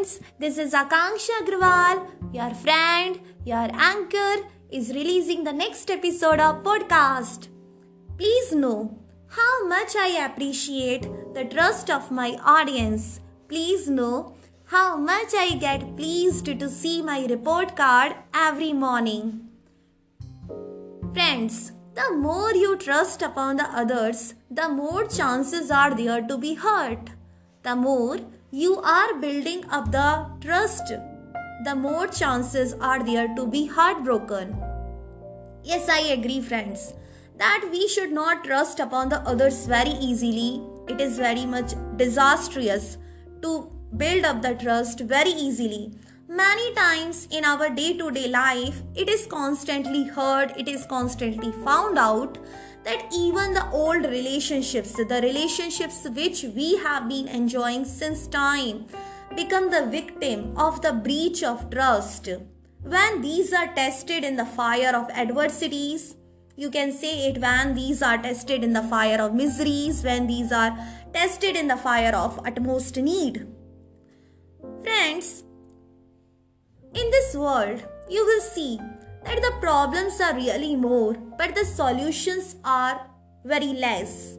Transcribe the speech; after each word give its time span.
friends. 0.00 0.20
This 0.38 0.58
is 0.58 0.72
Akanksha 0.72 1.42
Agrawal, 1.42 2.06
your 2.32 2.54
friend, 2.54 3.20
your 3.44 3.68
anchor, 3.72 4.46
is 4.70 4.90
releasing 4.90 5.44
the 5.44 5.52
next 5.52 5.90
episode 5.90 6.40
of 6.40 6.62
podcast. 6.62 7.48
Please 8.16 8.52
know 8.54 8.98
how 9.28 9.66
much 9.66 9.96
I 9.96 10.24
appreciate 10.24 11.02
the 11.34 11.44
trust 11.44 11.90
of 11.90 12.10
my 12.10 12.38
audience. 12.44 13.20
Please 13.48 13.88
know 13.88 14.34
how 14.64 14.96
much 14.96 15.34
I 15.34 15.56
get 15.56 15.96
pleased 15.96 16.46
to 16.46 16.68
see 16.70 17.02
my 17.02 17.26
report 17.26 17.76
card 17.76 18.14
every 18.32 18.72
morning. 18.72 19.48
Friends, 21.12 21.72
the 21.94 22.14
more 22.14 22.54
you 22.54 22.76
trust 22.76 23.22
upon 23.22 23.56
the 23.56 23.64
others, 23.64 24.34
the 24.50 24.68
more 24.68 25.06
chances 25.06 25.70
are 25.70 25.94
there 25.94 26.22
to 26.22 26.38
be 26.38 26.54
hurt. 26.54 27.10
The 27.62 27.76
more 27.76 28.18
you 28.52 28.80
are 28.80 29.14
building 29.20 29.64
up 29.70 29.92
the 29.92 30.26
trust, 30.40 30.92
the 31.64 31.74
more 31.74 32.08
chances 32.08 32.74
are 32.80 33.02
there 33.04 33.28
to 33.36 33.46
be 33.46 33.66
heartbroken. 33.66 34.56
Yes, 35.62 35.88
I 35.88 36.00
agree, 36.00 36.40
friends, 36.40 36.94
that 37.38 37.68
we 37.70 37.86
should 37.86 38.10
not 38.10 38.44
trust 38.44 38.80
upon 38.80 39.08
the 39.08 39.20
others 39.20 39.66
very 39.66 39.90
easily. 39.90 40.62
It 40.88 41.00
is 41.00 41.16
very 41.16 41.46
much 41.46 41.74
disastrous 41.96 42.98
to 43.42 43.70
build 43.96 44.24
up 44.24 44.42
the 44.42 44.54
trust 44.54 45.00
very 45.00 45.30
easily. 45.30 45.92
Many 46.32 46.72
times 46.74 47.26
in 47.32 47.44
our 47.44 47.68
day 47.70 47.98
to 47.98 48.08
day 48.12 48.28
life, 48.28 48.82
it 48.94 49.08
is 49.08 49.26
constantly 49.26 50.04
heard, 50.04 50.52
it 50.56 50.68
is 50.68 50.86
constantly 50.86 51.50
found 51.64 51.98
out 51.98 52.38
that 52.84 53.12
even 53.12 53.52
the 53.52 53.68
old 53.72 54.04
relationships, 54.04 54.92
the 54.92 55.20
relationships 55.24 56.06
which 56.08 56.44
we 56.54 56.76
have 56.76 57.08
been 57.08 57.26
enjoying 57.26 57.84
since 57.84 58.28
time, 58.28 58.86
become 59.34 59.72
the 59.72 59.86
victim 59.86 60.56
of 60.56 60.80
the 60.82 60.92
breach 60.92 61.42
of 61.42 61.68
trust. 61.68 62.28
When 62.84 63.20
these 63.22 63.52
are 63.52 63.74
tested 63.74 64.22
in 64.22 64.36
the 64.36 64.46
fire 64.46 64.94
of 64.94 65.10
adversities, 65.10 66.14
you 66.54 66.70
can 66.70 66.92
say 66.92 67.28
it 67.28 67.40
when 67.40 67.74
these 67.74 68.02
are 68.02 68.18
tested 68.18 68.62
in 68.62 68.72
the 68.72 68.84
fire 68.84 69.20
of 69.20 69.34
miseries, 69.34 70.04
when 70.04 70.28
these 70.28 70.52
are 70.52 70.78
tested 71.12 71.56
in 71.56 71.66
the 71.66 71.76
fire 71.76 72.14
of 72.14 72.38
utmost 72.46 72.96
need. 72.98 73.48
Friends, 74.84 75.42
this 77.30 77.38
world, 77.38 77.82
you 78.08 78.24
will 78.24 78.40
see 78.40 78.78
that 79.24 79.40
the 79.40 79.52
problems 79.60 80.20
are 80.20 80.34
really 80.34 80.74
more, 80.74 81.14
but 81.38 81.54
the 81.54 81.64
solutions 81.64 82.56
are 82.64 83.06
very 83.44 83.72
less. 83.72 84.36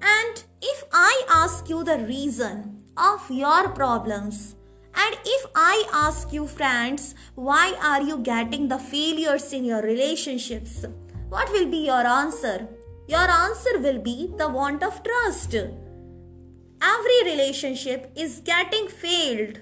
And 0.00 0.44
if 0.60 0.84
I 0.92 1.22
ask 1.28 1.68
you 1.68 1.84
the 1.84 1.98
reason 1.98 2.84
of 2.96 3.30
your 3.30 3.68
problems, 3.70 4.56
and 4.94 5.16
if 5.24 5.46
I 5.54 5.84
ask 5.92 6.32
you, 6.32 6.46
friends, 6.46 7.14
why 7.34 7.74
are 7.82 8.02
you 8.02 8.18
getting 8.18 8.68
the 8.68 8.78
failures 8.78 9.52
in 9.52 9.64
your 9.64 9.82
relationships? 9.82 10.84
What 11.28 11.50
will 11.50 11.66
be 11.66 11.86
your 11.86 12.06
answer? 12.06 12.68
Your 13.08 13.30
answer 13.30 13.78
will 13.78 13.98
be 13.98 14.32
the 14.38 14.48
want 14.48 14.82
of 14.82 15.02
trust. 15.02 15.54
Every 15.54 17.22
relationship 17.24 18.12
is 18.16 18.40
getting 18.44 18.88
failed 18.88 19.60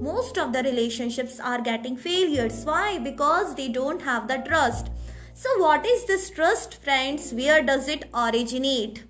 most 0.00 0.36
of 0.36 0.52
the 0.52 0.62
relationships 0.62 1.40
are 1.40 1.60
getting 1.60 1.96
failures. 1.96 2.64
Why? 2.64 2.98
Because 2.98 3.54
they 3.54 3.68
don't 3.68 4.02
have 4.02 4.28
the 4.28 4.38
trust. 4.38 4.90
So, 5.32 5.48
what 5.58 5.86
is 5.86 6.04
this 6.04 6.30
trust, 6.30 6.82
friends? 6.82 7.32
Where 7.32 7.62
does 7.62 7.88
it 7.88 8.08
originate? 8.14 9.04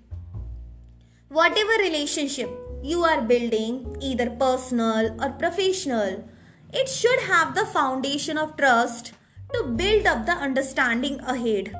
Whatever 1.29 1.71
relationship 1.79 2.49
you 2.81 3.03
are 3.03 3.21
building, 3.21 3.97
either 4.01 4.29
personal 4.29 5.21
or 5.21 5.31
professional, 5.31 6.27
it 6.71 6.87
should 6.87 7.19
have 7.21 7.55
the 7.55 7.65
foundation 7.65 8.37
of 8.37 8.55
trust 8.55 9.13
to 9.53 9.63
build 9.63 10.05
up 10.05 10.25
the 10.25 10.33
understanding 10.33 11.19
ahead. 11.21 11.73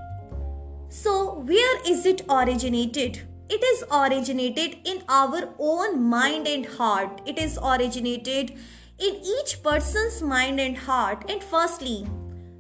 So, 0.90 1.40
where 1.40 1.82
is 1.90 2.06
it 2.06 2.22
originated? 2.30 3.22
It 3.50 3.64
is 3.64 3.84
originated 3.92 4.78
in 4.86 5.04
our 5.08 5.54
own 5.60 6.04
mind 6.04 6.48
and 6.48 6.66
heart. 6.66 7.22
It 7.26 7.38
is 7.38 7.58
originated 7.62 8.58
in 9.00 9.16
each 9.16 9.62
person's 9.64 10.22
mind 10.22 10.60
and 10.60 10.78
heart. 10.78 11.30
And 11.30 11.44
firstly, 11.44 12.08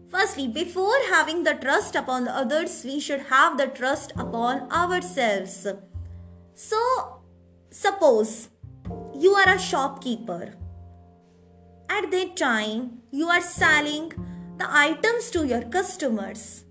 firstly, 0.09 0.47
before 0.47 0.97
having 1.09 1.43
the 1.43 1.53
trust 1.53 1.95
upon 1.95 2.27
others, 2.27 2.83
we 2.83 2.99
should 2.99 3.21
have 3.21 3.57
the 3.57 3.67
trust 3.67 4.11
upon 4.17 4.71
ourselves. 4.71 5.67
So, 6.53 7.21
suppose 7.71 8.49
you 9.15 9.33
are 9.33 9.55
a 9.55 9.59
shopkeeper. 9.59 10.53
At 11.89 12.11
that 12.11 12.35
time, 12.35 12.99
you 13.11 13.27
are 13.29 13.41
selling 13.41 14.11
the 14.57 14.67
items 14.69 15.31
to 15.31 15.45
your 15.45 15.63
customers. 15.63 16.63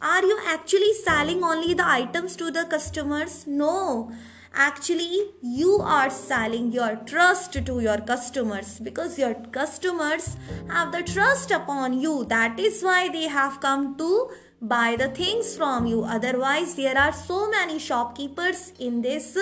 Are 0.00 0.22
you 0.22 0.38
actually 0.46 0.92
selling 0.92 1.42
only 1.42 1.74
the 1.74 1.86
items 1.86 2.36
to 2.36 2.50
the 2.50 2.64
customers? 2.66 3.46
No 3.46 4.12
actually 4.58 5.30
you 5.40 5.76
are 5.80 6.10
selling 6.10 6.72
your 6.72 6.96
trust 7.06 7.52
to 7.66 7.80
your 7.80 7.98
customers 7.98 8.80
because 8.80 9.18
your 9.18 9.34
customers 9.58 10.36
have 10.68 10.90
the 10.90 11.02
trust 11.02 11.52
upon 11.52 12.00
you. 12.00 12.24
That 12.24 12.58
is 12.58 12.82
why 12.82 13.08
they 13.08 13.28
have 13.28 13.60
come 13.60 13.96
to 13.98 14.30
buy 14.60 14.96
the 14.98 15.08
things 15.10 15.56
from 15.56 15.86
you. 15.86 16.02
Otherwise 16.02 16.74
there 16.74 16.98
are 16.98 17.12
so 17.12 17.48
many 17.48 17.78
shopkeepers 17.78 18.72
in 18.80 19.00
this 19.00 19.38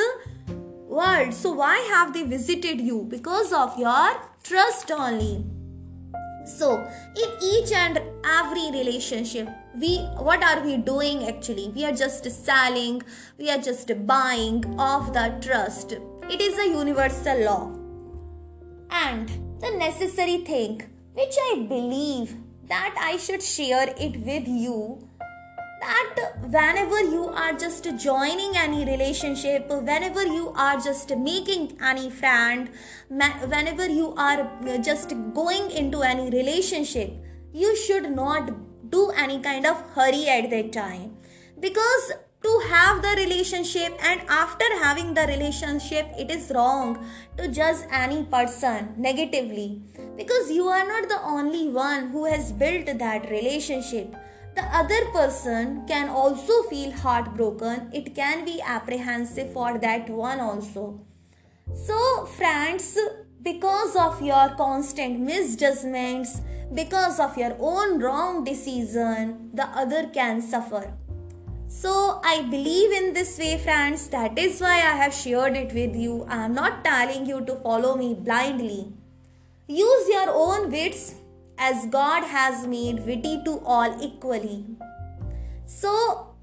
world. 0.86 1.32
So 1.32 1.52
why 1.52 1.78
have 1.94 2.12
they 2.12 2.24
visited 2.24 2.80
you? 2.80 3.06
Because 3.08 3.52
of 3.52 3.78
your 3.78 4.20
trust 4.42 4.90
only 4.90 5.44
so 6.46 6.86
in 7.16 7.30
each 7.42 7.72
and 7.72 8.00
every 8.24 8.70
relationship 8.70 9.48
we 9.78 9.98
what 10.28 10.42
are 10.42 10.62
we 10.64 10.76
doing 10.76 11.28
actually? 11.28 11.68
We 11.74 11.84
are 11.84 11.92
just 11.92 12.30
selling 12.30 13.02
we 13.38 13.50
are 13.50 13.58
just 13.58 13.90
buying 14.06 14.64
off 14.78 15.12
the 15.12 15.34
trust. 15.40 15.92
It 16.30 16.40
is 16.40 16.58
a 16.58 16.68
universal 16.68 17.44
law. 17.44 17.72
And 18.90 19.28
the 19.60 19.70
necessary 19.70 20.38
thing 20.38 20.82
which 21.14 21.36
i 21.50 21.54
believe 21.68 22.36
that 22.70 22.94
i 23.00 23.16
should 23.16 23.42
share 23.42 23.86
it 24.06 24.16
with 24.28 24.48
you 24.64 24.76
that 25.86 26.20
whenever 26.56 27.00
you 27.00 27.24
are 27.44 27.52
just 27.52 27.88
joining 27.98 28.56
any 28.56 28.84
relationship 28.84 29.68
whenever 29.68 30.24
you 30.24 30.52
are 30.56 30.78
just 30.80 31.16
making 31.16 31.78
any 31.80 32.10
friend 32.10 32.70
whenever 33.54 33.88
you 33.88 34.14
are 34.16 34.50
just 34.90 35.14
going 35.34 35.70
into 35.70 36.02
any 36.02 36.30
relationship 36.30 37.12
you 37.52 37.74
should 37.76 38.10
not 38.10 38.50
do 38.90 39.10
any 39.10 39.40
kind 39.40 39.66
of 39.66 39.80
hurry 39.94 40.28
at 40.28 40.50
that 40.50 40.72
time. 40.72 41.16
Because 41.58 42.12
to 42.42 42.62
have 42.68 43.02
the 43.02 43.14
relationship 43.16 43.96
and 44.04 44.20
after 44.28 44.66
having 44.82 45.14
the 45.14 45.26
relationship 45.26 46.06
it 46.16 46.30
is 46.30 46.52
wrong 46.54 47.04
to 47.38 47.48
judge 47.48 47.78
any 47.90 48.24
person 48.24 48.94
negatively. 48.96 49.82
Because 50.16 50.50
you 50.50 50.68
are 50.68 50.86
not 50.86 51.08
the 51.08 51.20
only 51.22 51.68
one 51.68 52.10
who 52.10 52.24
has 52.26 52.52
built 52.52 52.86
that 52.98 53.30
relationship 53.30 54.14
the 54.56 54.66
other 54.80 55.04
person 55.12 55.86
can 55.86 56.08
also 56.08 56.62
feel 56.70 56.90
heartbroken 57.04 57.88
it 57.92 58.14
can 58.14 58.44
be 58.44 58.60
apprehensive 58.78 59.52
for 59.52 59.78
that 59.78 60.08
one 60.08 60.40
also 60.40 60.84
so 61.86 62.26
friends 62.26 62.98
because 63.42 63.96
of 63.96 64.20
your 64.22 64.48
constant 64.56 65.20
misjudgments 65.20 66.40
because 66.74 67.20
of 67.20 67.36
your 67.38 67.56
own 67.60 68.00
wrong 68.00 68.44
decision, 68.44 69.50
the 69.54 69.64
other 69.64 70.08
can 70.08 70.42
suffer. 70.42 70.92
So, 71.68 72.20
I 72.24 72.42
believe 72.42 72.92
in 72.92 73.12
this 73.12 73.38
way, 73.38 73.58
friends. 73.58 74.08
That 74.08 74.38
is 74.38 74.60
why 74.60 74.76
I 74.76 74.96
have 75.02 75.12
shared 75.14 75.56
it 75.56 75.72
with 75.72 75.94
you. 75.94 76.24
I 76.28 76.44
am 76.44 76.54
not 76.54 76.84
telling 76.84 77.26
you 77.26 77.44
to 77.44 77.56
follow 77.56 77.96
me 77.96 78.14
blindly. 78.14 78.92
Use 79.68 80.08
your 80.08 80.30
own 80.30 80.70
wits 80.70 81.16
as 81.58 81.86
God 81.86 82.24
has 82.24 82.66
made 82.66 83.06
witty 83.06 83.42
to 83.44 83.60
all 83.64 83.96
equally. 84.02 84.64
So, 85.64 86.36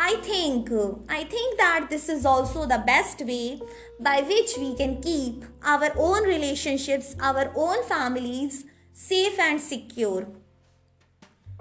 I 0.00 0.14
think 0.22 0.70
I 1.08 1.24
think 1.24 1.58
that 1.58 1.88
this 1.90 2.08
is 2.08 2.24
also 2.24 2.66
the 2.66 2.82
best 2.86 3.20
way 3.20 3.60
by 3.98 4.20
which 4.20 4.56
we 4.56 4.76
can 4.76 5.00
keep 5.02 5.44
our 5.62 5.90
own 5.96 6.22
relationships, 6.22 7.16
our 7.20 7.52
own 7.56 7.82
families 7.84 8.64
safe 8.92 9.38
and 9.38 9.60
secure. 9.60 10.28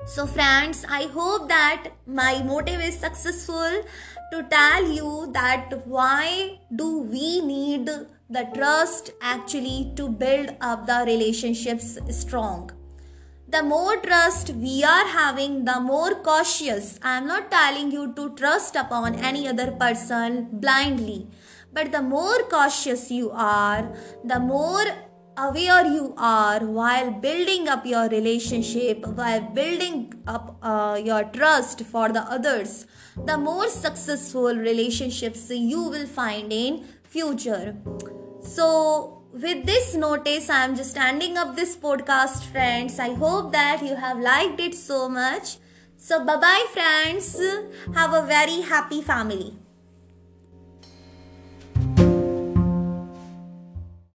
So, 0.06 0.28
friends, 0.28 0.86
I 0.88 1.04
hope 1.08 1.50
that 1.50 1.90
my 2.06 2.44
motive 2.44 2.80
is 2.80 3.00
successful 3.00 3.82
to 4.32 4.44
tell 4.44 4.86
you 4.86 5.32
that 5.34 5.88
why 5.88 6.60
do 6.76 7.00
we 7.00 7.42
need 7.42 7.90
the 8.30 8.44
trust 8.54 9.12
actually 9.22 9.94
to 9.96 10.10
build 10.10 10.50
up 10.60 10.86
the 10.86 11.04
relationships 11.06 11.98
strong. 12.10 12.72
The 13.48 13.64
more 13.64 13.96
trust 13.98 14.50
we 14.50 14.84
are 14.84 15.08
having, 15.08 15.64
the 15.64 15.80
more 15.80 16.16
cautious. 16.16 17.00
I 17.02 17.18
am 17.18 17.28
not 17.28 17.50
telling 17.50 17.92
you 17.92 18.14
to 18.16 18.36
trust 18.36 18.76
upon 18.76 19.16
any 19.16 19.48
other 19.48 19.72
person 19.72 20.50
blindly, 20.52 21.30
but 21.72 21.94
the 21.94 22.02
more 22.02 22.40
cautious 22.50 23.10
you 23.10 23.32
are, 23.32 23.90
the 24.26 24.42
more 24.42 24.84
aware 25.38 25.86
you 25.86 26.14
are 26.18 26.60
while 26.66 27.12
building 27.12 27.70
up 27.70 27.86
your 27.86 28.10
relationship, 28.10 29.06
while 29.08 29.40
building 29.40 30.14
up 30.28 30.58
uh, 30.62 31.00
your 31.02 31.24
trust 31.26 31.82
for 31.86 32.10
the 32.10 32.22
others, 32.22 32.88
the 33.26 33.38
more 33.38 33.68
successful 33.70 34.56
relationships 34.56 35.50
you 35.50 35.84
will 35.84 36.08
find 36.08 36.52
in 36.52 36.86
future. 37.08 37.76
So, 38.42 39.24
with 39.34 39.66
this 39.66 39.96
notice, 39.96 40.50
I 40.50 40.64
am 40.64 40.76
just 40.76 40.92
standing 40.92 41.38
up 41.38 41.56
this 41.56 41.76
podcast, 41.76 42.44
friends. 42.52 43.00
I 43.00 43.14
hope 43.14 43.52
that 43.52 43.84
you 43.84 43.96
have 43.96 44.20
liked 44.20 44.60
it 44.60 44.76
so 44.76 45.10
much. 45.10 45.58
So, 45.98 46.24
bye 46.26 46.38
bye, 46.38 46.66
friends. 46.72 47.40
Have 47.94 48.14
a 48.14 48.26
very 48.26 48.62
happy 48.62 49.02
family. 49.02 49.58